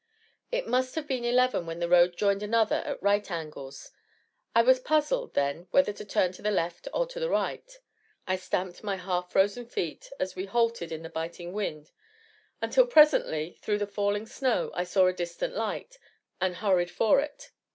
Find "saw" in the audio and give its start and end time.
14.85-15.05